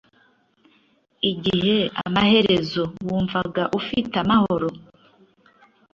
igihe 1.31 1.75
amaherezo 2.03 2.83
wumvaga 3.05 3.63
ufite 3.79 4.15
amahoro 4.23 4.69